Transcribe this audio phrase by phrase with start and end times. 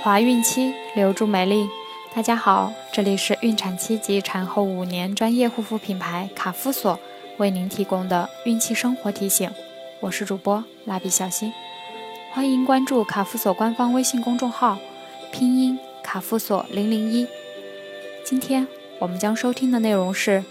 [0.00, 1.68] 怀孕期留住美丽。
[2.14, 6.98] 大家好，这里是孕产期及产后五年专业护肤品牌卡夫索
[7.38, 9.50] 为您提供的孕期生活提醒。
[9.98, 11.52] 我是主播蜡笔小新，
[12.32, 14.78] 欢迎关注卡夫索官方微信公众号，
[15.32, 17.26] 拼音卡夫索零零一。
[18.24, 18.68] 今天
[19.00, 20.44] 我们将收听的内容是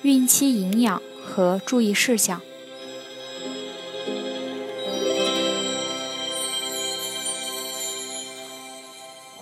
[0.00, 2.40] 孕期营养和注意事项。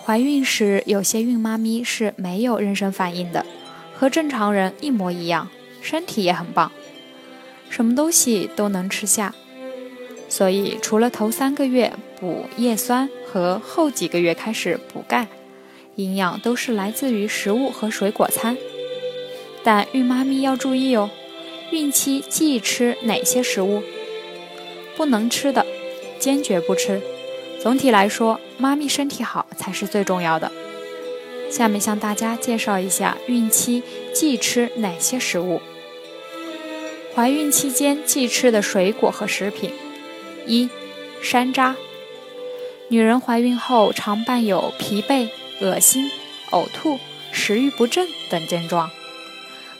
[0.09, 3.45] 怀孕时，有些孕妈咪是没有妊娠反应的，
[3.93, 5.51] 和正常人一模一样，
[5.83, 6.71] 身体也很棒，
[7.69, 9.35] 什么东西都能吃下。
[10.27, 15.27] 所以，除了头三个月补叶酸和后几个月开始补钙，
[15.93, 18.57] 营养都是来自于食物和水果餐。
[19.63, 21.11] 但孕妈咪要注意哦，
[21.69, 23.83] 孕期忌吃哪些食物？
[24.97, 25.63] 不能吃的，
[26.17, 26.99] 坚决不吃。
[27.61, 30.51] 总体来说，妈咪身体好才是最重要的。
[31.51, 35.61] 下面向大家介绍一下孕期忌吃哪些食物。
[37.13, 39.73] 怀孕期间忌吃的水果和食品：
[40.45, 40.69] 一、
[41.21, 41.75] 山楂。
[42.87, 45.29] 女人怀孕后常伴有疲惫、
[45.59, 46.09] 恶心、
[46.51, 46.97] 呕吐、
[47.31, 48.89] 食欲不振等症状，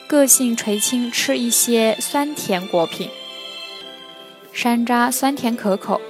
[0.06, 3.10] 个性垂青吃一些酸甜果品。
[4.52, 6.02] 山楂酸甜可口。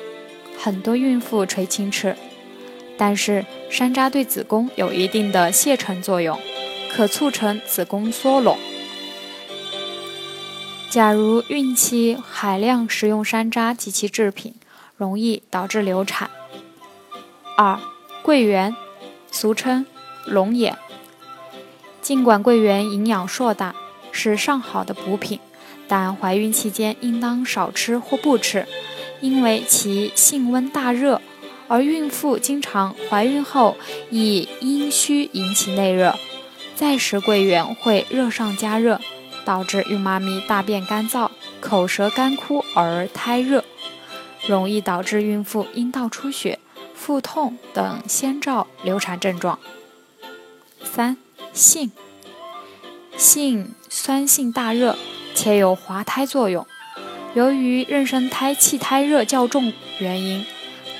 [0.62, 2.18] 很多孕妇垂青吃，
[2.98, 6.38] 但是山楂对子宫有一定的泄沉作用，
[6.92, 8.58] 可促成子宫缩拢。
[10.90, 14.54] 假如孕期海量食用山楂及其制品，
[14.98, 16.30] 容易导致流产。
[17.56, 17.80] 二、
[18.22, 18.76] 桂圆，
[19.32, 19.86] 俗称
[20.26, 20.78] 龙眼。
[22.02, 23.73] 尽管桂圆营养硕大，
[24.12, 25.40] 是上好的补品，
[25.88, 28.66] 但怀孕期间应当少吃或不吃。
[29.22, 31.21] 因为其性温大热，
[31.67, 33.77] 而孕妇经常怀孕后
[34.10, 36.16] 以阴虚引起内热，
[36.76, 38.99] 再食桂圆会热上加热，
[39.45, 41.30] 导致孕妈咪大便干燥、
[41.60, 43.64] 口舌干枯而胎热，
[44.48, 46.60] 容易导致孕妇阴道出血、
[46.95, 49.60] 腹痛等先兆流产症状。
[50.83, 51.17] 三、
[51.52, 51.92] 性，
[53.17, 54.98] 性酸性大热，
[55.36, 56.65] 且有滑胎作用。
[57.36, 60.45] 由于妊娠胎气胎热较重原因，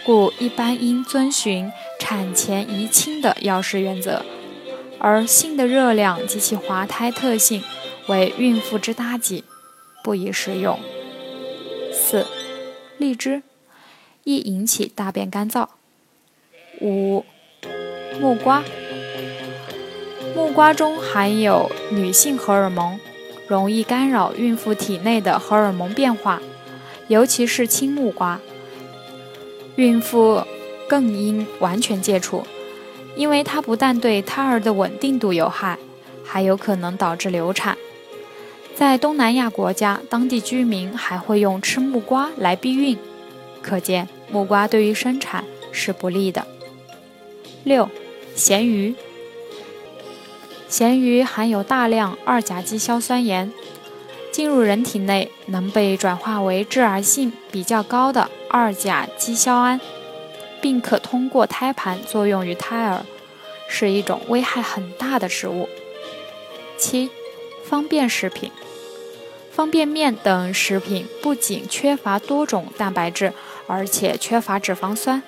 [0.06, 4.24] 故一般应遵循产前宜清的药食原则。
[5.00, 7.64] 而性的热量及其滑胎特性
[8.08, 9.44] 为孕妇之大忌，
[10.04, 10.80] 不宜食用。
[11.92, 12.28] 四、
[12.98, 13.42] 荔枝
[14.24, 15.68] 易引起大便干燥。
[16.80, 17.26] 五、
[18.22, 18.64] 木瓜，
[20.36, 23.00] 木瓜中含有女性荷尔蒙。
[23.50, 26.40] 容易干扰孕妇体内的荷尔蒙变化，
[27.08, 28.40] 尤其是青木瓜，
[29.76, 30.44] 孕妇
[30.88, 32.44] 更应完全戒除，
[33.16, 35.80] 因为它不但对胎儿的稳定度有害，
[36.24, 37.76] 还有可能导致流产。
[38.76, 42.96] 在东南亚国家，当地居民还会用吃木瓜来避孕，
[43.64, 46.46] 可见木瓜对于生产是不利的。
[47.64, 47.90] 六，
[48.36, 48.94] 咸鱼。
[50.70, 53.52] 咸鱼含有大量二甲基硝酸盐，
[54.32, 59.82] 进入人体内能被转化为致癌性比较高的二甲基硝胺，
[60.62, 63.04] 并可通过胎盘作用于胎儿，
[63.68, 65.68] 是一种危害很大的食物。
[66.78, 67.10] 七、
[67.66, 68.52] 方便食品，
[69.52, 73.34] 方便面等食品不仅缺乏多种蛋白质，
[73.66, 75.24] 而且缺乏脂肪酸。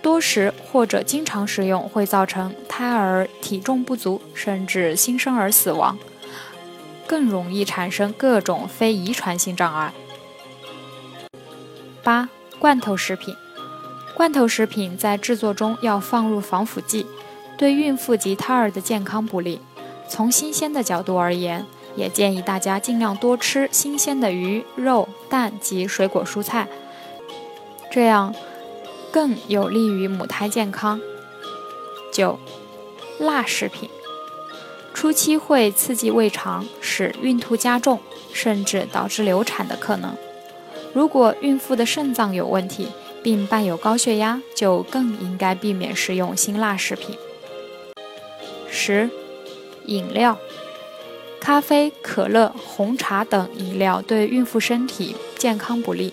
[0.00, 5.96] 多食或者经常食用会造成胎儿体重不足，甚至新生儿死亡，
[7.06, 9.94] 更容易产生各种非遗传性障碍。
[12.02, 13.32] 八、罐头食品，
[14.16, 17.06] 罐头食品在制作中要放入防腐剂，
[17.56, 19.60] 对孕妇及胎儿的健康不利。
[20.08, 21.64] 从新鲜的角度而言，
[21.94, 26.66] 也建议大家尽量多吃新鲜的鱼、肉、蛋及水果蔬菜，
[27.88, 28.34] 这样。
[29.12, 31.00] 更有利于母胎健康。
[32.12, 32.38] 九、
[33.18, 33.88] 辣食品，
[34.92, 38.00] 初期会刺激胃肠，使孕吐加重，
[38.32, 40.16] 甚至导致流产的可能。
[40.92, 42.88] 如果孕妇的肾脏有问题，
[43.22, 47.16] 并伴有高血压，就更应该避免食用辛辣食品。
[48.68, 49.08] 十、
[49.86, 50.36] 饮料，
[51.40, 56.12] 咖啡、可乐、红茶等饮料对孕妇身体健康不利，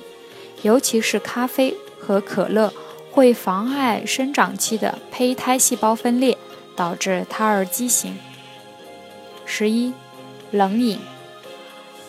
[0.62, 2.72] 尤其是咖啡和可乐。
[3.14, 6.38] 会妨碍生长期的胚胎细胞分裂，
[6.76, 8.18] 导致胎儿畸形。
[9.46, 9.94] 十一，
[10.52, 11.00] 冷饮，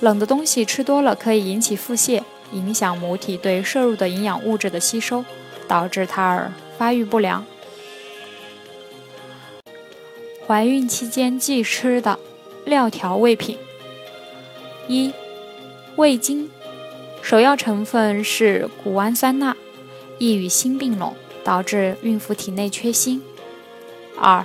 [0.00, 2.22] 冷的东西吃多了可以引起腹泻，
[2.52, 5.24] 影响母体对摄入的营养物质的吸收，
[5.66, 7.44] 导致胎儿发育不良。
[10.46, 12.18] 怀孕期间忌吃的
[12.64, 13.56] 料调味品：
[14.88, 15.12] 一、
[15.96, 16.50] 味精，
[17.22, 19.56] 首要成分是谷氨酸钠，
[20.18, 23.20] 易与锌并拢，导致孕妇体内缺锌；
[24.16, 24.44] 二、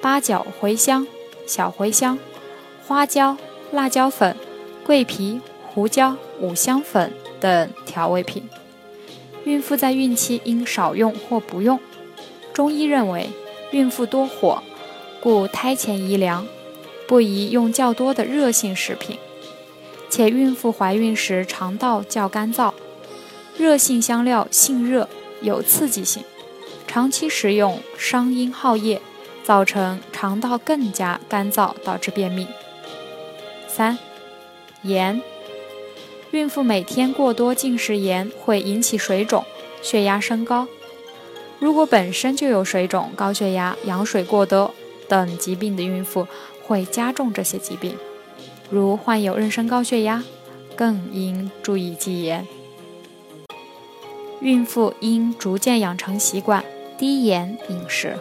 [0.00, 1.06] 八角、茴香、
[1.46, 2.18] 小茴香、
[2.86, 3.36] 花椒、
[3.72, 4.36] 辣椒粉、
[4.84, 8.48] 桂皮、胡椒、五香粉等调味品，
[9.44, 11.78] 孕妇在孕期应少用或不用。
[12.52, 13.30] 中医认为，
[13.70, 14.62] 孕妇多火。
[15.20, 16.46] 故胎前宜凉，
[17.08, 19.18] 不宜用较多的热性食品。
[20.08, 22.72] 且孕妇怀孕时肠道较干燥，
[23.56, 25.08] 热性香料性热，
[25.40, 26.22] 有刺激性，
[26.96, 29.02] 长期食用伤阴耗液，
[29.42, 32.48] 造成肠道更加干燥，导致便秘。
[33.68, 33.98] 三、
[34.80, 35.20] 盐，
[36.30, 39.44] 孕妇每天过多进食盐会引起水肿，
[39.82, 40.66] 血压升高。
[41.58, 44.72] 如果本身就有水肿、高血压、羊水过多。
[45.06, 46.26] 等疾病的孕妇
[46.64, 47.94] 会加重这些疾病，
[48.70, 50.24] 如患有妊娠高血压，
[50.74, 52.46] 更应注意忌盐。
[54.40, 56.64] 孕妇应逐渐养成习惯
[56.98, 58.16] 低盐饮食。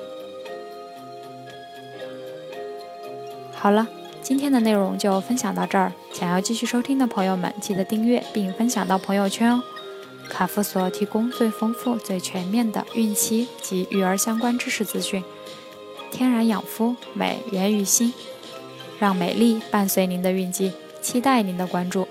[3.53, 3.87] 好了，
[4.21, 5.91] 今天的内容就分享到这儿。
[6.11, 9.63] 想要继续收听的朋友们，记得订阅并分享到朋友圈哦。
[10.29, 15.23] 卡夫所提供最丰富、最全面的孕期及育儿相关知识资讯。
[16.11, 18.13] 天然养肤，美源于心，
[18.99, 22.07] 让美丽伴随您的孕期，期待您的关注。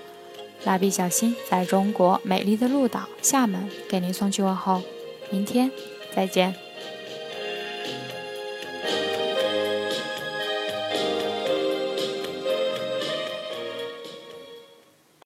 [0.63, 4.81] 蜡笔小新在中国美丽的鹭岛厦门给您送去问候，
[5.29, 5.71] 明天
[6.15, 6.64] 再见。